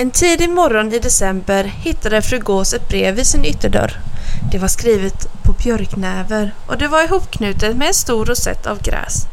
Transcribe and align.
En 0.00 0.10
tidig 0.10 0.50
morgon 0.50 0.92
i 0.92 0.98
december 0.98 1.64
hittade 1.64 2.22
fru 2.22 2.38
Gås 2.38 2.74
ett 2.74 2.88
brev 2.88 3.14
vid 3.14 3.26
sin 3.26 3.44
ytterdörr. 3.44 4.00
Det 4.52 4.58
var 4.58 4.68
skrivet 4.68 5.28
på 5.42 5.52
björknäver 5.52 6.54
och 6.66 6.78
det 6.78 6.88
var 6.88 7.02
ihopknutet 7.02 7.76
med 7.76 7.88
en 7.88 7.94
stor 7.94 8.24
rosett 8.24 8.66
av 8.66 8.82
gräs. 8.82 9.26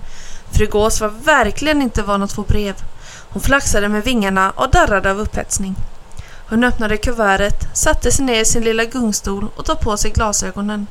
Fru 0.52 0.66
Gås 0.66 1.02
var 1.02 1.10
verkligen 1.10 1.82
inte 1.82 2.04
van 2.04 2.24
att 2.24 2.32
få 2.32 2.42
brev. 2.42 2.76
Hon 3.30 3.42
flaxade 3.42 3.90
med 3.90 4.04
vingarna 4.04 4.52
och 4.52 4.72
darrade 4.72 5.12
av 5.12 5.20
upphetsning. 5.20 5.76
Hon 6.50 6.64
öppnade 6.64 6.98
kuvertet, 6.98 7.78
satte 7.78 8.12
sig 8.12 8.26
ner 8.26 8.42
i 8.42 8.46
sin 8.46 8.64
lilla 8.64 8.86
gungstol 8.86 9.48
och 9.56 9.66
tog 9.66 9.80
på 9.80 9.98
sig 9.98 10.12
glasögonen. 10.12 10.88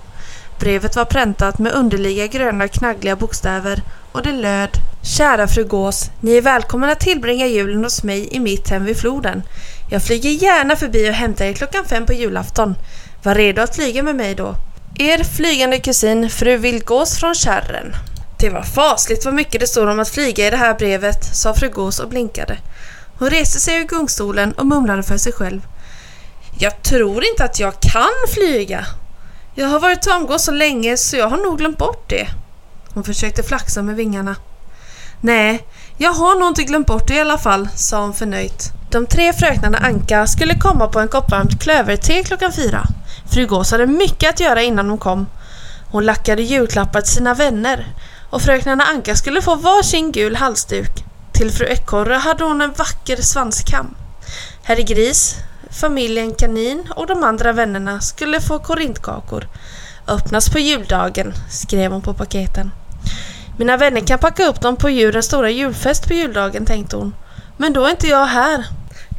Brevet 0.59 0.97
var 0.97 1.05
präntat 1.05 1.59
med 1.59 1.73
underliga 1.73 2.27
gröna 2.27 2.69
knaggliga 2.69 3.17
bokstäver 3.17 3.83
och 4.13 4.23
det 4.23 4.33
löd 4.33 4.71
Kära 5.07 5.49
fru 5.49 5.65
Gås, 5.65 6.11
ni 6.21 6.37
är 6.37 6.43
välkomna 6.43 6.93
att 6.93 7.01
tillbringa 7.01 7.47
julen 7.47 7.85
hos 7.85 8.03
mig 8.03 8.29
i 8.31 8.41
mitt 8.41 8.69
hem 8.69 8.85
vid 8.85 8.97
floden. 8.97 9.43
Jag 9.91 10.03
flyger 10.03 10.31
gärna 10.31 10.77
förbi 10.77 11.11
och 11.11 11.15
hämtar 11.15 11.45
er 11.45 11.53
klockan 11.53 11.85
fem 11.85 12.07
på 12.07 12.13
julafton. 12.13 12.75
Var 13.23 13.35
redo 13.35 13.63
att 13.63 13.77
flyga 13.77 14.03
med 14.03 14.17
mig 14.17 14.35
då. 14.35 14.55
Er 14.99 15.25
flygande 15.25 15.79
kusin 15.79 16.31
fru 16.31 16.57
Vildgås 16.57 17.19
från 17.19 17.35
Kärren. 17.35 17.97
Det 18.39 18.51
var 18.51 18.63
fasligt 18.63 19.25
vad 19.25 19.35
mycket 19.35 19.61
det 19.61 19.67
står 19.67 19.87
om 19.87 20.01
att 20.01 20.09
flyga 20.09 20.47
i 20.47 20.51
det 20.51 20.57
här 20.57 20.75
brevet, 20.75 21.37
sa 21.37 21.55
fru 21.55 21.69
Gås 21.69 21.99
och 21.99 22.09
blinkade. 22.09 22.59
Hon 23.19 23.31
reste 23.31 23.61
sig 23.61 23.81
ur 23.81 23.85
gungstolen 23.85 24.53
och 24.53 24.67
mumlade 24.67 25.03
för 25.03 25.17
sig 25.17 25.33
själv. 25.33 25.61
Jag 26.59 26.83
tror 26.83 27.25
inte 27.25 27.45
att 27.45 27.61
jag 27.61 27.81
kan 27.81 28.35
flyga. 28.35 28.87
Jag 29.55 29.67
har 29.67 29.81
varit 29.81 30.03
tamgås 30.03 30.45
så 30.45 30.53
länge 30.53 30.97
så 30.97 31.17
jag 31.17 31.29
har 31.29 31.37
nog 31.37 31.59
glömt 31.59 31.79
bort 31.79 32.11
det. 32.11 32.29
Hon 32.95 33.05
försökte 33.05 33.43
flaxa 33.43 33.83
med 33.83 33.97
vingarna. 33.97 34.37
Nej, 35.21 35.67
jag 35.97 36.13
har 36.13 36.39
nog 36.39 36.49
inte 36.49 36.63
glömt 36.63 36.87
bort 36.87 37.09
det 37.09 37.15
i 37.15 37.21
alla 37.21 37.39
fall, 37.39 37.69
sa 37.75 38.01
hon 38.01 38.15
förnöjt. 38.15 38.73
De 38.91 39.07
tre 39.07 39.33
fröknarna 39.33 39.79
Anka 39.79 40.27
skulle 40.27 40.55
komma 40.55 40.89
på 40.89 41.01
en 41.01 41.09
kopp 41.09 41.31
varmt 41.31 41.63
klöverte 41.63 42.23
klockan 42.23 42.53
fyra. 42.53 42.87
Fru 43.31 43.47
Gås 43.47 43.71
hade 43.71 43.87
mycket 43.87 44.31
att 44.31 44.41
göra 44.41 44.63
innan 44.63 44.89
de 44.89 44.99
kom. 44.99 45.27
Hon 45.91 46.05
lackade 46.05 46.43
julklappar 46.43 47.01
till 47.01 47.13
sina 47.13 47.35
vänner 47.35 47.87
och 48.31 48.43
fröknarna 48.43 48.85
Anka 48.85 49.17
skulle 49.17 49.43
få 49.43 49.55
varsin 49.55 50.13
gul 50.13 50.37
halsduk. 50.37 51.05
Till 51.33 51.51
fru 51.51 51.67
Ekorre 51.67 52.15
hade 52.15 52.45
hon 52.45 52.61
en 52.61 52.73
vacker 52.73 53.17
svanskam. 53.17 53.95
Herr 54.63 54.77
Gris, 54.83 55.37
familjen 55.71 56.35
Kanin 56.35 56.89
och 56.97 57.07
de 57.07 57.25
andra 57.25 57.53
vännerna 57.53 58.01
skulle 58.01 58.41
få 58.41 58.59
korintkakor. 58.59 59.49
Öppnas 60.09 60.51
på 60.51 60.59
juldagen, 60.59 61.35
skrev 61.51 61.93
hon 61.93 62.03
på 62.03 62.15
paketen. 62.15 62.71
Mina 63.59 63.77
vänner 63.77 64.01
kan 64.01 64.19
packa 64.19 64.47
upp 64.47 64.61
dem 64.61 64.77
på 64.77 64.91
djurens 64.91 65.27
stora 65.27 65.51
julfest 65.51 66.09
på 66.09 66.15
juldagen, 66.15 66.67
tänkte 66.67 66.97
hon. 66.97 67.15
Men 67.57 67.73
då 67.73 67.85
är 67.85 67.91
inte 67.91 68.07
jag 68.07 68.27
här. 68.27 68.67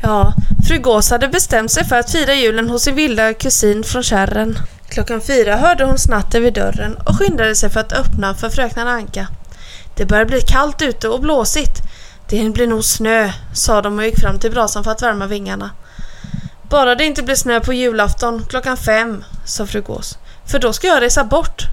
Ja, 0.03 0.33
fru 0.67 0.77
Gås 0.77 1.09
hade 1.09 1.27
bestämt 1.27 1.71
sig 1.71 1.85
för 1.85 1.95
att 1.95 2.11
fira 2.11 2.33
julen 2.33 2.69
hos 2.69 2.83
sin 2.83 2.95
vilda 2.95 3.33
kusin 3.33 3.83
från 3.83 4.03
kärren. 4.03 4.59
Klockan 4.89 5.21
fyra 5.21 5.55
hörde 5.55 5.85
hon 5.85 5.97
snatter 5.97 6.39
vid 6.39 6.53
dörren 6.53 6.97
och 7.05 7.17
skyndade 7.17 7.55
sig 7.55 7.69
för 7.69 7.79
att 7.79 7.93
öppna 7.93 8.33
för 8.33 8.49
fröknan 8.49 8.87
Anka. 8.87 9.27
Det 9.95 10.05
börjar 10.05 10.25
bli 10.25 10.41
kallt 10.41 10.81
ute 10.81 11.09
och 11.09 11.21
blåsigt. 11.21 11.81
Det 12.29 12.49
blir 12.49 12.67
nog 12.67 12.83
snö, 12.83 13.31
sa 13.53 13.81
de 13.81 13.99
och 13.99 14.05
gick 14.05 14.19
fram 14.19 14.39
till 14.39 14.51
brasan 14.51 14.83
för 14.83 14.91
att 14.91 15.01
värma 15.01 15.27
vingarna. 15.27 15.69
Bara 16.69 16.95
det 16.95 17.05
inte 17.05 17.23
blir 17.23 17.35
snö 17.35 17.59
på 17.59 17.73
julafton 17.73 18.45
klockan 18.49 18.77
fem, 18.77 19.23
sa 19.45 19.65
fru 19.65 19.81
Gås. 19.81 20.17
För 20.45 20.59
då 20.59 20.73
ska 20.73 20.87
jag 20.87 21.01
resa 21.01 21.23
bort. 21.23 21.63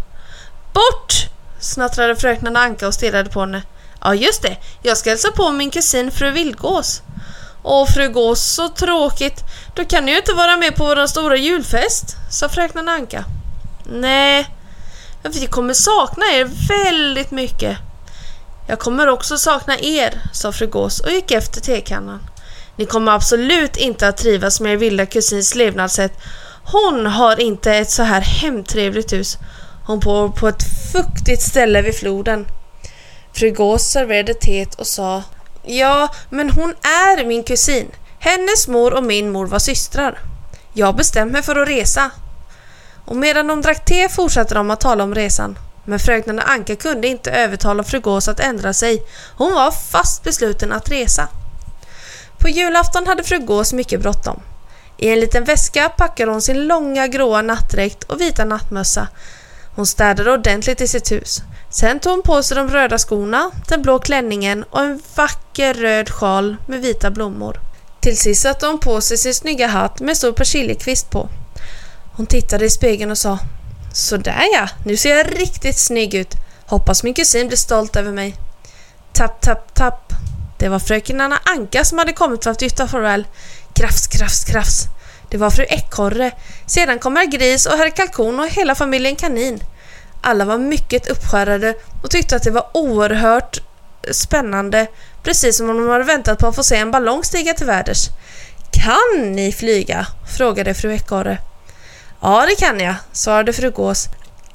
Bort! 0.73 1.34
Snattrade 1.65 2.17
fröknarna 2.17 2.61
Anka 2.61 2.87
och 2.87 2.95
stirrade 2.95 3.31
på 3.31 3.41
henne. 3.41 3.63
Ja, 4.01 4.15
just 4.15 4.43
det. 4.43 4.57
Jag 4.83 4.97
ska 4.97 5.11
hälsa 5.11 5.31
på 5.31 5.51
min 5.51 5.71
kusin 5.71 6.11
fru 6.11 6.31
Vildgås. 6.31 7.03
Åh, 7.63 7.87
fru 7.87 8.09
Gås, 8.09 8.55
så 8.55 8.69
tråkigt. 8.69 9.45
Då 9.75 9.85
kan 9.85 10.05
ni 10.05 10.11
ju 10.13 10.19
inte 10.19 10.33
vara 10.33 10.57
med 10.57 10.77
på 10.77 10.85
vår 10.85 11.07
stora 11.07 11.37
julfest, 11.37 12.17
sa 12.31 12.49
fröknarna 12.49 12.93
Anka. 12.93 13.25
Nej, 13.85 14.49
vi 15.23 15.47
kommer 15.47 15.75
sakna 15.75 16.25
er 16.27 16.51
väldigt 16.69 17.31
mycket. 17.31 17.79
Jag 18.67 18.79
kommer 18.79 19.09
också 19.09 19.39
sakna 19.39 19.79
er, 19.79 20.23
sa 20.33 20.53
fru 20.53 20.67
Gås 20.67 21.01
och 21.01 21.11
gick 21.11 21.31
efter 21.31 21.61
tekannan. 21.61 22.21
Ni 22.77 22.87
kommer 22.87 23.13
absolut 23.13 23.77
inte 23.77 24.09
att 24.09 24.17
trivas 24.17 24.61
med 24.61 24.73
er 24.73 24.77
vilda 24.77 25.07
kusins 25.07 25.55
levnadssätt. 25.55 26.13
Hon 26.65 27.07
har 27.07 27.41
inte 27.41 27.73
ett 27.73 27.91
så 27.91 28.03
här 28.03 28.21
hemtrevligt 28.21 29.13
hus. 29.13 29.39
Hon 29.87 30.01
bor 30.01 30.29
på 30.29 30.49
ett 30.49 30.63
fuktigt 30.93 31.43
ställe 31.43 31.83
vid 31.83 31.95
floden. 31.95 32.47
Fru 33.33 33.51
Gås 33.51 33.83
serverade 33.83 34.35
teet 34.35 34.75
och 34.75 34.87
sa 34.87 35.23
Ja, 35.63 36.09
men 36.31 36.51
hon 36.51 36.71
är 36.83 37.27
min 37.27 37.45
kusin. 37.45 37.91
Hennes 38.19 38.69
mor 38.69 38.95
och 38.95 39.05
min 39.05 39.33
mor 39.33 39.47
var 39.47 39.59
systrar. 39.59 40.19
Jag 40.73 40.97
bestämmer 40.97 41.33
mig 41.33 41.43
för 41.43 41.57
att 41.57 41.69
resa. 41.69 42.11
Och 43.05 43.17
medan 43.17 43.47
de 43.47 43.61
drack 43.61 43.85
te 43.85 44.09
fortsatte 44.09 44.55
de 44.55 44.71
att 44.71 44.81
tala 44.81 45.05
om 45.05 45.15
resan. 45.15 45.59
Men 45.85 45.99
fröknarna 45.99 46.43
Anka 46.43 46.77
kunde 46.77 47.09
inte 47.09 47.31
övertala 47.31 47.85
fru 47.85 48.01
Gås 48.01 48.29
att 48.29 48.41
ändra 48.41 48.73
sig. 48.73 49.03
Hon 49.37 49.55
var 49.55 49.71
fast 49.71 50.23
besluten 50.23 50.73
att 50.73 50.91
resa. 50.91 51.29
På 52.39 52.49
julafton 52.49 53.07
hade 53.07 53.23
fru 53.23 53.39
Gås 53.39 53.73
mycket 53.73 54.01
bråttom. 54.01 54.43
I 54.97 55.09
en 55.09 55.21
liten 55.21 55.45
väska 55.45 55.89
packade 55.89 56.33
hon 56.33 56.43
sin 56.43 56.67
långa 56.67 57.07
gråa 57.07 57.43
nattdräkt 57.43 58.05
och 58.05 58.21
vita 58.21 58.45
nattmössa. 58.45 59.09
Hon 59.75 59.87
städade 59.87 60.33
ordentligt 60.33 60.81
i 60.81 60.89
sitt 60.89 61.13
hus. 61.13 61.43
Sen 61.71 62.01
tog 62.01 62.13
hon 62.13 62.23
på 62.23 62.43
sig 62.43 62.57
de 62.57 62.69
röda 62.69 62.99
skorna, 62.99 63.51
den 63.69 63.83
blå 63.83 63.99
klänningen 63.99 64.65
och 64.71 64.81
en 64.81 65.03
vacker 65.15 65.75
röd 65.75 66.11
sjal 66.11 66.57
med 66.67 66.81
vita 66.81 67.11
blommor. 67.11 67.61
Till 68.01 68.17
sist 68.19 68.43
satte 68.43 68.67
hon 68.67 68.79
på 68.79 69.01
sig 69.01 69.19
sin 69.19 69.35
snygga 69.35 69.67
hatt 69.67 70.01
med 70.01 70.17
stor 70.17 70.33
persiljekvist 70.33 71.11
på. 71.11 71.29
Hon 72.17 72.27
tittade 72.27 72.65
i 72.65 72.71
spegeln 72.71 73.11
och 73.11 73.19
sa 73.19 73.39
Sådär 73.93 74.45
ja, 74.53 74.69
nu 74.85 74.97
ser 74.97 75.17
jag 75.17 75.41
riktigt 75.41 75.79
snygg 75.79 76.15
ut. 76.15 76.35
Hoppas 76.67 77.03
min 77.03 77.15
kusin 77.15 77.47
blir 77.47 77.57
stolt 77.57 77.97
över 77.97 78.13
mig. 78.13 78.37
Tapp, 79.13 79.41
tapp, 79.41 79.75
tapp. 79.75 80.13
Det 80.59 80.69
var 80.69 80.79
fröken 80.79 81.21
Anna 81.21 81.39
Anka 81.45 81.85
som 81.85 81.99
hade 81.99 82.13
kommit 82.13 82.45
för 82.45 82.51
att 82.51 82.63
yttra 82.63 82.89
farväl. 82.89 83.27
Krafs, 83.73 84.07
krafs, 84.07 84.45
krafs. 84.45 84.87
Det 85.31 85.37
var 85.37 85.51
fru 85.51 85.65
Ekorre. 85.69 86.31
Sedan 86.67 86.99
kom 86.99 87.17
herr 87.17 87.27
Gris 87.27 87.67
och 87.67 87.79
herr 87.79 87.91
Kalkon 87.91 88.41
och 88.41 88.49
hela 88.49 88.75
familjen 88.75 89.17
Kanin. 89.17 89.61
Alla 90.21 90.45
var 90.45 90.59
mycket 90.59 91.11
uppskärrade 91.11 91.75
och 92.03 92.11
tyckte 92.11 92.37
att 92.37 92.43
det 92.43 92.51
var 92.51 92.67
oerhört 92.73 93.61
spännande, 94.11 94.87
precis 95.23 95.57
som 95.57 95.71
om 95.71 95.77
de 95.77 95.89
hade 95.89 96.05
väntat 96.05 96.39
på 96.39 96.47
att 96.47 96.57
få 96.57 96.63
se 96.63 96.77
en 96.77 96.91
ballong 96.91 97.25
stiga 97.25 97.55
till 97.55 97.67
väders. 97.67 98.09
Kan 98.73 99.33
ni 99.33 99.53
flyga? 99.53 100.07
frågade 100.37 100.75
fru 100.75 100.95
Ekorre. 100.95 101.39
Ja, 102.21 102.47
det 102.49 102.55
kan 102.55 102.81
jag, 102.81 102.95
svarade 103.13 103.53
fru 103.53 103.71
Gås. 103.71 104.09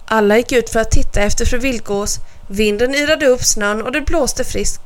Alla 0.05 0.37
gick 0.37 0.51
ut 0.51 0.69
för 0.69 0.79
att 0.79 0.91
titta 0.91 1.21
efter 1.21 1.45
fru 1.45 1.57
Vildgås. 1.57 2.19
Vinden 2.47 2.95
yrade 2.95 3.25
upp 3.25 3.43
snön 3.43 3.81
och 3.81 3.91
det 3.91 4.01
blåste 4.01 4.43
friskt. 4.43 4.81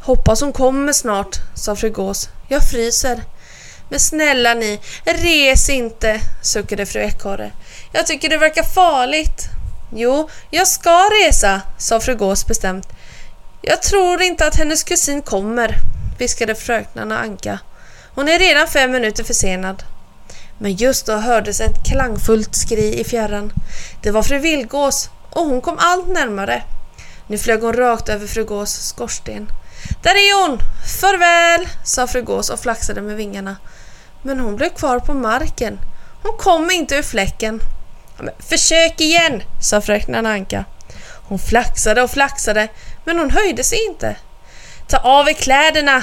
Hoppas 0.00 0.40
hon 0.40 0.52
kommer 0.52 0.92
snart, 0.92 1.36
sa 1.54 1.76
fru 1.76 1.90
Gås. 1.90 2.28
Jag 2.48 2.70
fryser. 2.70 3.22
Men 3.90 4.00
snälla 4.00 4.54
ni, 4.54 4.80
res 5.04 5.68
inte, 5.68 6.20
suckade 6.42 6.86
fru 6.86 7.00
Ekorre. 7.00 7.52
Jag 7.92 8.06
tycker 8.06 8.28
det 8.28 8.38
verkar 8.38 8.62
farligt. 8.62 9.48
Jo, 9.94 10.28
jag 10.50 10.68
ska 10.68 10.90
resa, 10.90 11.60
sa 11.78 12.00
fru 12.00 12.14
Gås 12.14 12.46
bestämt. 12.46 12.88
Jag 13.62 13.82
tror 13.82 14.22
inte 14.22 14.46
att 14.46 14.56
hennes 14.56 14.84
kusin 14.84 15.22
kommer, 15.22 15.74
viskade 16.18 16.54
fröknarna 16.54 17.18
Anka. 17.18 17.58
Hon 18.14 18.28
är 18.28 18.38
redan 18.38 18.68
fem 18.68 18.92
minuter 18.92 19.24
försenad. 19.24 19.82
Men 20.58 20.72
just 20.72 21.06
då 21.06 21.12
hördes 21.12 21.60
ett 21.60 21.84
klangfullt 21.90 22.54
skri 22.54 23.00
i 23.00 23.04
fjärran. 23.04 23.52
Det 24.02 24.10
var 24.10 24.22
fru 24.22 24.38
Vildgås 24.38 25.10
och 25.30 25.46
hon 25.46 25.60
kom 25.60 25.78
allt 25.78 26.08
närmare. 26.08 26.62
Nu 27.26 27.38
flög 27.38 27.62
hon 27.62 27.72
rakt 27.72 28.08
över 28.08 28.26
fru 28.26 28.44
Gås 28.44 28.88
skorsten. 28.88 29.48
Där 30.02 30.14
är 30.14 30.48
hon! 30.48 30.58
Farväl! 31.00 31.68
sa 31.84 32.06
fru 32.06 32.22
Gås 32.22 32.50
och 32.50 32.60
flaxade 32.60 33.00
med 33.00 33.16
vingarna. 33.16 33.56
Men 34.22 34.40
hon 34.40 34.56
blev 34.56 34.68
kvar 34.68 34.98
på 34.98 35.14
marken. 35.14 35.78
Hon 36.22 36.36
kom 36.38 36.70
inte 36.70 36.94
ur 36.94 37.02
fläcken. 37.02 37.60
Försök 38.38 39.00
igen, 39.00 39.42
sa 39.60 39.80
fröken 39.80 40.26
Anka. 40.26 40.64
Hon 41.28 41.38
flaxade 41.38 42.02
och 42.02 42.10
flaxade, 42.10 42.68
men 43.04 43.18
hon 43.18 43.30
höjde 43.30 43.64
sig 43.64 43.78
inte. 43.88 44.16
Ta 44.88 44.96
av 44.96 45.28
er 45.28 45.32
kläderna, 45.32 46.02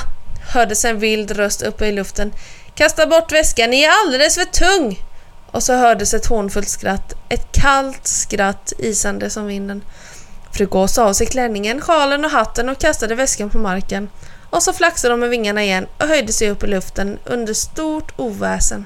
hördes 0.53 0.85
en 0.85 0.99
vild 0.99 1.31
röst 1.31 1.61
uppe 1.61 1.85
i 1.85 1.91
luften. 1.91 2.33
Kasta 2.75 3.07
bort 3.07 3.31
väskan, 3.31 3.69
ni 3.69 3.81
är 3.81 3.91
alldeles 4.05 4.35
för 4.35 4.45
tung. 4.45 5.03
och 5.51 5.63
så 5.63 5.73
hördes 5.73 6.13
ett 6.13 6.25
hånfullt 6.25 6.69
skratt, 6.69 7.13
ett 7.29 7.51
kallt 7.51 8.07
skratt 8.07 8.73
isande 8.77 9.29
som 9.29 9.45
vinden. 9.45 9.83
Fru 10.51 10.65
Gås 10.65 10.97
av 10.97 11.13
sig 11.13 11.27
klänningen, 11.27 11.81
sjalen 11.81 12.25
och 12.25 12.31
hatten 12.31 12.69
och 12.69 12.79
kastade 12.79 13.15
väskan 13.15 13.49
på 13.49 13.57
marken. 13.57 14.09
Och 14.49 14.63
så 14.63 14.73
flaxade 14.73 15.13
de 15.13 15.19
med 15.19 15.29
vingarna 15.29 15.63
igen 15.63 15.87
och 15.97 16.07
höjde 16.07 16.33
sig 16.33 16.49
upp 16.49 16.63
i 16.63 16.67
luften 16.67 17.19
under 17.25 17.53
stort 17.53 18.13
oväsen. 18.15 18.85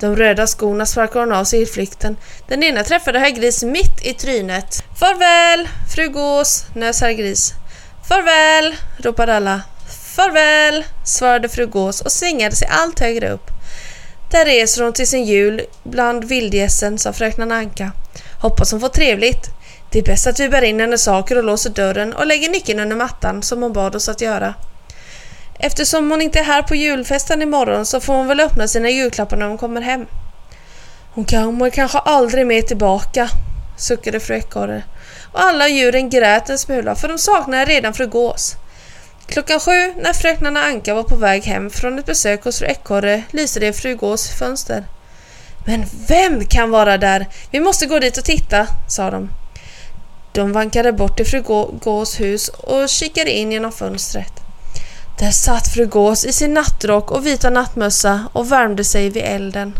De 0.00 0.16
röda 0.16 0.46
skorna 0.46 0.86
sparkade 0.86 1.24
hon 1.24 1.32
av 1.32 1.44
sig 1.44 1.62
i 1.62 1.66
flykten. 1.66 2.16
Den 2.48 2.62
ena 2.62 2.84
träffade 2.84 3.18
herr 3.18 3.30
Gris 3.30 3.62
mitt 3.62 4.06
i 4.06 4.14
trynet. 4.14 4.84
Farväl, 4.98 5.68
fru 5.94 6.08
Gås, 6.08 6.64
nös 6.74 7.00
herr 7.00 7.12
Gris. 7.12 7.52
Farväl, 8.08 8.76
ropade 8.96 9.36
alla. 9.36 9.62
Farväl, 10.16 10.84
svarade 11.04 11.48
fru 11.48 11.66
Gås 11.66 12.00
och 12.00 12.12
svingade 12.12 12.56
sig 12.56 12.68
allt 12.70 13.00
högre 13.00 13.30
upp. 13.30 13.50
Där 14.30 14.44
reser 14.44 14.82
hon 14.82 14.92
till 14.92 15.06
sin 15.06 15.24
jul 15.24 15.60
bland 15.84 16.24
vildgässen, 16.24 16.98
sa 16.98 17.12
fröknarna 17.12 17.54
Anka. 17.54 17.92
Hoppas 18.40 18.70
hon 18.70 18.80
får 18.80 18.88
trevligt. 18.88 19.50
Det 19.90 19.98
är 19.98 20.02
bäst 20.02 20.26
att 20.26 20.40
vi 20.40 20.48
bär 20.48 20.62
in 20.62 20.80
hennes 20.80 21.02
saker 21.02 21.38
och 21.38 21.44
låser 21.44 21.70
dörren 21.70 22.12
och 22.12 22.26
lägger 22.26 22.48
nyckeln 22.48 22.80
under 22.80 22.96
mattan 22.96 23.42
som 23.42 23.62
hon 23.62 23.72
bad 23.72 23.96
oss 23.96 24.08
att 24.08 24.20
göra. 24.20 24.54
Eftersom 25.64 26.10
hon 26.10 26.22
inte 26.22 26.38
är 26.38 26.44
här 26.44 26.62
på 26.62 26.74
julfesten 26.74 27.42
imorgon 27.42 27.86
så 27.86 28.00
får 28.00 28.14
hon 28.14 28.26
väl 28.26 28.40
öppna 28.40 28.68
sina 28.68 28.90
julklappar 28.90 29.36
när 29.36 29.48
hon 29.48 29.58
kommer 29.58 29.80
hem. 29.80 30.06
Hon 31.14 31.24
kommer 31.24 31.70
kanske 31.70 31.98
aldrig 31.98 32.46
mer 32.46 32.62
tillbaka, 32.62 33.28
suckade 33.78 34.20
fru 34.20 34.36
Ekorre. 34.36 34.82
Och 35.32 35.40
alla 35.40 35.68
djuren 35.68 36.10
grät 36.10 36.50
en 36.50 36.58
smula 36.58 36.94
för 36.94 37.08
de 37.08 37.18
saknade 37.18 37.64
redan 37.64 37.94
fru 37.94 38.06
Gås. 38.06 38.54
Klockan 39.26 39.60
sju, 39.60 39.92
när 39.96 40.12
fröknarna 40.12 40.62
Anka 40.62 40.94
var 40.94 41.02
på 41.02 41.16
väg 41.16 41.42
hem 41.42 41.70
från 41.70 41.98
ett 41.98 42.06
besök 42.06 42.44
hos 42.44 42.58
fru 42.58 42.66
Ekorre, 42.66 43.22
lyste 43.30 43.60
det 43.60 43.66
i 43.66 43.72
fru 43.72 43.96
Gås 43.96 44.38
fönster. 44.38 44.84
Men 45.66 45.84
vem 46.08 46.44
kan 46.44 46.70
vara 46.70 46.98
där? 46.98 47.26
Vi 47.50 47.60
måste 47.60 47.86
gå 47.86 47.98
dit 47.98 48.18
och 48.18 48.24
titta, 48.24 48.66
sa 48.88 49.10
de. 49.10 49.30
De 50.32 50.52
vankade 50.52 50.92
bort 50.92 51.16
till 51.16 51.26
fru 51.26 51.42
Gås 51.82 52.20
hus 52.20 52.48
och 52.48 52.88
kikade 52.88 53.30
in 53.30 53.52
genom 53.52 53.72
fönstret. 53.72 54.41
Där 55.18 55.30
satt 55.30 55.68
fru 55.68 55.86
Gås 55.86 56.24
i 56.24 56.32
sin 56.32 56.54
nattrock 56.54 57.10
och 57.10 57.26
vita 57.26 57.50
nattmössa 57.50 58.28
och 58.32 58.52
värmde 58.52 58.84
sig 58.84 59.10
vid 59.10 59.22
elden. 59.22 59.74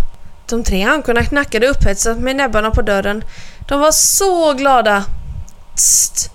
De 0.49 0.65
tre 0.65 0.83
ankorna 0.83 1.25
knackade 1.25 1.69
upphetsat 1.69 2.19
med 2.19 2.37
näbbarna 2.37 2.71
på 2.71 2.83
dörren. 2.83 3.25
De 3.69 3.81
var 3.81 3.93
så 3.93 4.53
glada. 4.53 5.05
Tst! 5.77 6.31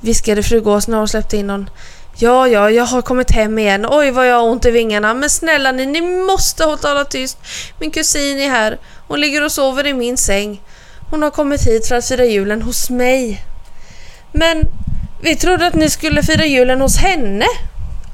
viskade 0.00 0.42
fru 0.42 0.60
Gås 0.60 0.88
när 0.88 0.98
hon 0.98 1.08
släppte 1.08 1.36
in 1.36 1.46
någon. 1.46 1.70
Ja, 2.16 2.48
ja, 2.48 2.70
jag 2.70 2.84
har 2.84 3.02
kommit 3.02 3.30
hem 3.30 3.58
igen. 3.58 3.86
Oj, 3.90 4.10
vad 4.10 4.28
jag 4.28 4.36
har 4.36 4.48
ont 4.48 4.66
i 4.66 4.70
vingarna. 4.70 5.14
Men 5.14 5.30
snälla 5.30 5.72
ni, 5.72 5.86
ni 5.86 6.00
måste 6.00 6.64
hålla 6.64 7.04
tyst. 7.04 7.38
Min 7.80 7.90
kusin 7.90 8.40
är 8.40 8.50
här. 8.50 8.78
Hon 9.08 9.20
ligger 9.20 9.44
och 9.44 9.52
sover 9.52 9.86
i 9.86 9.94
min 9.94 10.16
säng. 10.16 10.60
Hon 11.10 11.22
har 11.22 11.30
kommit 11.30 11.66
hit 11.66 11.88
för 11.88 11.94
att 11.94 12.08
fira 12.08 12.24
julen 12.24 12.62
hos 12.62 12.90
mig. 12.90 13.44
Men 14.32 14.64
vi 15.22 15.36
trodde 15.36 15.66
att 15.66 15.74
ni 15.74 15.90
skulle 15.90 16.22
fira 16.22 16.46
julen 16.46 16.80
hos 16.80 16.96
henne. 16.96 17.46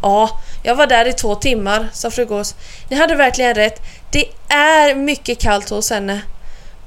Ja, 0.04 0.30
jag 0.62 0.74
var 0.74 0.86
där 0.86 1.08
i 1.08 1.12
två 1.12 1.34
timmar, 1.34 1.88
sa 1.92 2.10
fru 2.10 2.24
Gås. 2.24 2.54
Ni 2.88 2.96
hade 2.96 3.14
verkligen 3.14 3.54
rätt. 3.54 3.82
Det 4.10 4.24
är 4.48 4.94
mycket 4.94 5.38
kallt 5.38 5.70
hos 5.70 5.90
henne. 5.90 6.20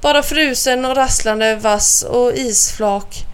Bara 0.00 0.22
frusen 0.22 0.84
och 0.84 0.96
rasslande 0.96 1.54
vass 1.56 2.02
och 2.02 2.32
isflak. 2.32 3.24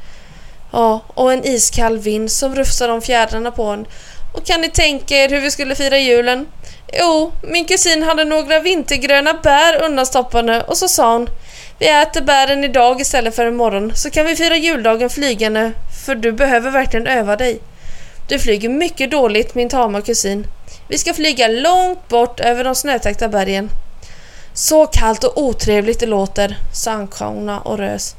Ja, 0.73 1.01
och 1.15 1.33
en 1.33 1.45
iskall 1.45 1.99
vind 1.99 2.31
som 2.31 2.55
rufsar 2.55 2.89
om 2.89 3.03
fjädrarna 3.03 3.51
på 3.51 3.65
en. 3.65 3.87
Och 4.35 4.47
kan 4.47 4.61
ni 4.61 4.69
tänka 4.69 5.17
er 5.17 5.29
hur 5.29 5.41
vi 5.41 5.51
skulle 5.51 5.75
fira 5.75 5.99
julen? 5.99 6.47
Jo, 6.93 7.33
min 7.43 7.65
kusin 7.65 8.03
hade 8.03 8.25
några 8.25 8.61
vintergröna 8.61 9.35
bär 9.43 9.83
undanstoppade 9.83 10.63
och 10.63 10.77
så 10.77 10.89
sa 10.89 11.13
hon 11.13 11.29
Vi 11.79 11.89
äter 11.89 12.23
bären 12.23 12.65
idag 12.65 13.01
istället 13.01 13.37
för 13.37 13.47
imorgon 13.47 13.97
så 13.97 14.11
kan 14.11 14.27
vi 14.27 14.37
fira 14.37 14.57
juldagen 14.57 15.11
flygande 15.11 15.73
för 16.07 16.15
du 16.15 16.33
behöver 16.33 16.71
verkligen 16.71 17.07
öva 17.07 17.37
dig. 17.37 17.61
Du 18.29 18.39
flyger 18.39 18.69
mycket 18.69 19.11
dåligt 19.11 19.55
min 19.55 19.69
tama 19.69 20.01
kusin. 20.01 20.47
Vi 20.89 20.99
ska 20.99 21.15
flyga 21.15 21.49
långt 21.49 22.09
bort 22.09 22.41
över 22.41 22.65
de 22.65 22.75
snötäckta 22.75 23.29
bergen. 23.29 23.71
Så 24.55 24.87
kallt 24.87 25.25
och 25.25 25.43
otrevligt 25.43 26.01
det 26.01 26.07
låter, 26.07 26.59
sa 26.73 26.91
Ankauna 26.91 27.61
och 27.61 27.79
rös. 27.79 28.17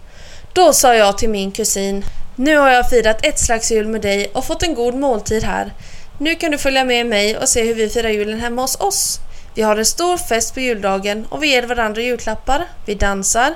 Då 0.54 0.74
sa 0.74 0.96
jag 0.96 1.18
till 1.18 1.30
min 1.30 1.52
kusin 1.52 2.06
nu 2.38 2.58
har 2.58 2.70
jag 2.70 2.90
firat 2.90 3.26
ett 3.26 3.40
slags 3.40 3.72
jul 3.72 3.88
med 3.88 4.02
dig 4.02 4.32
och 4.34 4.46
fått 4.46 4.64
en 4.64 4.74
god 4.74 4.96
måltid 4.96 5.44
här. 5.44 5.74
Nu 6.18 6.36
kan 6.36 6.52
du 6.52 6.58
följa 6.58 6.86
med 6.86 7.06
mig 7.06 7.38
och 7.38 7.50
se 7.50 7.64
hur 7.64 7.74
vi 7.74 7.90
firar 7.90 8.10
julen 8.10 8.40
hemma 8.40 8.62
hos 8.62 8.80
oss. 8.80 9.20
Vi 9.54 9.62
har 9.62 9.78
en 9.78 9.86
stor 9.86 10.18
fest 10.18 10.54
på 10.54 10.60
juldagen 10.60 11.26
och 11.30 11.44
vi 11.44 11.48
ger 11.48 11.64
varandra 11.64 12.02
julklappar, 12.02 12.66
vi 12.86 12.96
dansar 12.96 13.54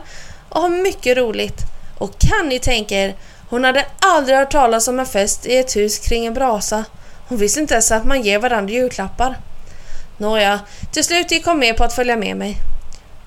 och 0.50 0.62
har 0.62 0.70
mycket 0.70 1.18
roligt. 1.18 1.58
Och 1.98 2.20
kan 2.20 2.50
ni 2.50 2.60
tänka 2.60 2.96
er, 2.96 3.16
hon 3.50 3.64
hade 3.64 3.86
aldrig 4.00 4.38
hört 4.38 4.52
talas 4.52 4.88
om 4.88 5.00
en 5.00 5.06
fest 5.06 5.46
i 5.46 5.58
ett 5.58 5.76
hus 5.76 6.00
kring 6.00 6.26
en 6.26 6.34
brasa. 6.34 6.86
Hon 7.28 7.38
visste 7.38 7.60
inte 7.60 7.74
ens 7.74 7.92
att 7.92 8.06
man 8.06 8.22
ger 8.22 8.40
varandra 8.40 8.74
julklappar. 8.74 9.38
Nåja, 10.18 10.60
till 10.92 11.04
slut 11.04 11.32
gick 11.32 11.46
hon 11.46 11.60
med 11.60 11.78
på 11.78 11.84
att 11.84 11.94
följa 11.94 12.16
med 12.16 12.38
mig. 12.38 12.58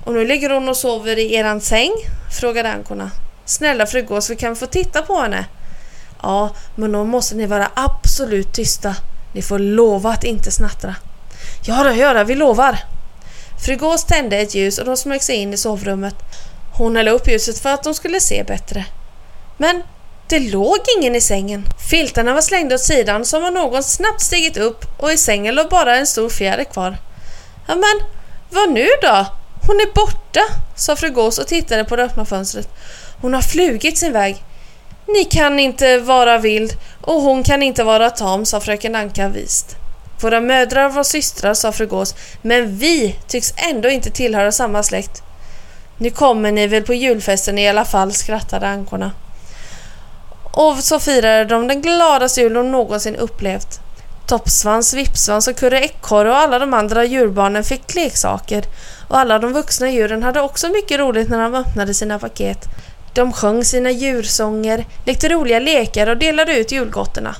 Och 0.04 0.12
nu 0.12 0.26
ligger 0.26 0.50
hon 0.50 0.68
och 0.68 0.76
sover 0.76 1.18
i 1.18 1.34
eran 1.34 1.60
säng? 1.60 1.92
frågade 2.40 2.72
ankorna. 2.72 3.10
Snälla 3.44 3.86
fru 3.86 4.02
Gås, 4.02 4.30
vi 4.30 4.36
kan 4.36 4.56
få 4.56 4.66
titta 4.66 5.02
på 5.02 5.20
henne. 5.20 5.44
Ja, 6.22 6.54
men 6.74 6.92
då 6.92 7.04
måste 7.04 7.34
ni 7.34 7.46
vara 7.46 7.70
absolut 7.74 8.52
tysta. 8.52 8.96
Ni 9.32 9.42
får 9.42 9.58
lova 9.58 10.10
att 10.10 10.24
inte 10.24 10.50
snattra. 10.50 10.94
Ja 11.66 11.84
då, 11.84 11.90
ja 11.90 12.12
då, 12.12 12.24
vi 12.24 12.34
lovar. 12.34 12.78
Fru 13.66 13.76
Gås 13.76 14.04
tände 14.04 14.36
ett 14.36 14.54
ljus 14.54 14.78
och 14.78 14.84
de 14.84 14.96
smög 14.96 15.22
sig 15.22 15.36
in 15.36 15.54
i 15.54 15.56
sovrummet. 15.56 16.14
Hon 16.72 16.96
hällde 16.96 17.10
upp 17.10 17.28
ljuset 17.28 17.58
för 17.58 17.72
att 17.72 17.82
de 17.82 17.94
skulle 17.94 18.20
se 18.20 18.44
bättre. 18.44 18.84
Men 19.56 19.82
det 20.32 20.40
låg 20.40 20.78
ingen 20.98 21.14
i 21.14 21.20
sängen. 21.20 21.68
Filtarna 21.90 22.34
var 22.34 22.40
slängda 22.40 22.74
åt 22.74 22.80
sidan 22.80 23.24
som 23.24 23.44
om 23.44 23.54
någon 23.54 23.82
snabbt 23.82 24.20
stigit 24.20 24.56
upp 24.56 24.84
och 24.98 25.12
i 25.12 25.16
sängen 25.16 25.54
låg 25.54 25.68
bara 25.68 25.96
en 25.96 26.06
stor 26.06 26.28
fjäder 26.28 26.64
kvar. 26.64 26.96
Ja 27.66 27.74
men, 27.74 28.08
vad 28.50 28.70
nu 28.70 28.86
då? 29.02 29.26
Hon 29.66 29.76
är 29.76 29.94
borta, 29.94 30.40
sa 30.76 30.96
fru 30.96 31.10
Gås 31.10 31.38
och 31.38 31.46
tittade 31.46 31.84
på 31.84 31.96
det 31.96 32.04
öppna 32.04 32.24
fönstret. 32.24 32.68
Hon 33.20 33.34
har 33.34 33.42
flugit 33.42 33.98
sin 33.98 34.12
väg. 34.12 34.44
Ni 35.06 35.24
kan 35.24 35.58
inte 35.58 35.98
vara 35.98 36.38
vild 36.38 36.72
och 37.00 37.22
hon 37.22 37.42
kan 37.42 37.62
inte 37.62 37.84
vara 37.84 38.10
tam, 38.10 38.46
sa 38.46 38.60
fröken 38.60 38.96
Anka 38.96 39.28
vist. 39.28 39.76
Våra 40.20 40.40
mödrar 40.40 40.88
var 40.88 41.04
systrar, 41.04 41.54
sa 41.54 41.72
fru 41.72 41.86
Gås, 41.86 42.14
men 42.42 42.78
vi 42.78 43.16
tycks 43.26 43.54
ändå 43.56 43.88
inte 43.88 44.10
tillhöra 44.10 44.52
samma 44.52 44.82
släkt. 44.82 45.22
Nu 45.98 46.10
kommer 46.10 46.52
ni 46.52 46.66
väl 46.66 46.82
på 46.82 46.94
julfesten 46.94 47.58
i 47.58 47.68
alla 47.68 47.84
fall, 47.84 48.12
skrattade 48.12 48.68
ankorna. 48.68 49.10
Och 50.52 50.76
så 50.78 51.00
firade 51.00 51.44
de 51.44 51.68
den 51.68 51.82
gladaste 51.82 52.40
jul 52.40 52.54
de 52.54 52.72
någonsin 52.72 53.16
upplevt. 53.16 53.80
Toppsvans, 54.26 54.94
Vippsvans 54.94 55.48
och 55.48 55.56
Kurre 55.56 55.80
Ekorre 55.80 56.30
och 56.30 56.36
alla 56.36 56.58
de 56.58 56.74
andra 56.74 57.04
djurbarnen 57.04 57.64
fick 57.64 57.94
leksaker. 57.94 58.64
Och 59.08 59.18
alla 59.18 59.38
de 59.38 59.52
vuxna 59.52 59.90
djuren 59.90 60.22
hade 60.22 60.40
också 60.40 60.68
mycket 60.68 60.98
roligt 60.98 61.28
när 61.28 61.42
de 61.42 61.54
öppnade 61.54 61.94
sina 61.94 62.18
paket. 62.18 62.68
De 63.14 63.32
sjöng 63.32 63.64
sina 63.64 63.90
djursånger, 63.90 64.86
lekte 65.06 65.28
roliga 65.28 65.58
lekar 65.58 66.06
och 66.06 66.16
delade 66.16 66.58
ut 66.58 66.72
julgotterna. 66.72 67.36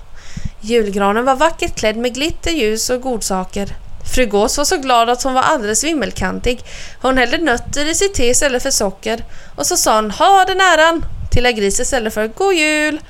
Julgranen 0.60 1.24
var 1.24 1.36
vackert 1.36 1.76
klädd 1.76 1.96
med 1.96 2.14
glitter, 2.14 2.50
ljus 2.50 2.90
och 2.90 3.00
godsaker. 3.00 3.76
Fru 4.14 4.26
Gås 4.26 4.58
var 4.58 4.64
så 4.64 4.76
glad 4.76 5.10
att 5.10 5.22
hon 5.22 5.34
var 5.34 5.42
alldeles 5.42 5.84
vimmelkantig. 5.84 6.60
Hon 7.02 7.18
hällde 7.18 7.38
nötter 7.38 7.90
i 7.90 7.94
sitt 7.94 8.14
te 8.14 8.26
istället 8.26 8.62
för 8.62 8.70
socker 8.70 9.24
och 9.56 9.66
så 9.66 9.76
sa 9.76 9.94
hon 9.94 10.10
”Ha 10.10 10.44
den 10.44 10.60
äran” 10.60 11.04
till 11.32 11.50
Gris 11.50 11.80
istället 11.80 12.14
för 12.14 12.26
”God 12.26 12.54
jul”. 12.54 13.00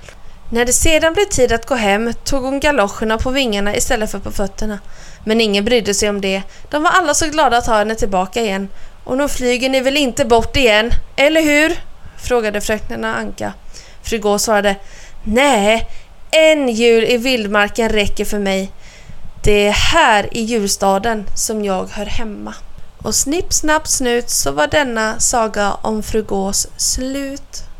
När 0.50 0.64
det 0.64 0.73
sedan 0.73 1.12
blev 1.12 1.25
tid 1.25 1.52
att 1.52 1.67
gå 1.67 1.75
hem 1.75 2.14
tog 2.25 2.43
hon 2.43 2.61
galoscherna 2.61 3.19
på 3.19 3.31
vingarna 3.31 3.76
istället 3.76 4.11
för 4.11 4.19
på 4.19 4.31
fötterna. 4.31 4.79
Men 5.25 5.41
ingen 5.41 5.64
brydde 5.64 5.95
sig 5.95 6.09
om 6.09 6.21
det. 6.21 6.43
De 6.71 6.83
var 6.83 6.91
alla 6.91 7.14
så 7.14 7.26
glada 7.26 7.57
att 7.57 7.67
ha 7.67 7.79
henne 7.79 7.95
tillbaka 7.95 8.41
igen. 8.41 8.69
Och 9.05 9.17
nu 9.17 9.29
flyger 9.29 9.69
ni 9.71 9.81
väl 9.81 9.97
inte 9.97 10.25
bort 10.25 10.57
igen, 10.57 10.91
eller 11.17 11.43
hur? 11.43 11.76
frågade 12.23 12.61
fröknarna 12.61 13.17
Anka. 13.17 13.52
Fru 14.02 14.19
Gås 14.19 14.43
svarade 14.43 14.76
Nej, 15.25 15.88
en 16.31 16.69
jul 16.69 17.05
i 17.05 17.17
vildmarken 17.17 17.88
räcker 17.88 18.25
för 18.25 18.38
mig. 18.38 18.71
Det 19.45 19.67
är 19.67 19.73
här 19.73 20.37
i 20.37 20.41
julstaden 20.41 21.26
som 21.37 21.64
jag 21.64 21.88
hör 21.91 22.07
hemma. 22.07 22.55
Och 23.02 23.14
snipp, 23.14 23.52
snapp, 23.52 23.88
snut 23.88 24.31
så 24.31 24.52
var 24.52 24.67
denna 24.67 25.21
saga 25.21 25.73
om 25.73 26.02
fru 26.02 26.23
Gås 26.23 26.69
slut. 26.76 27.72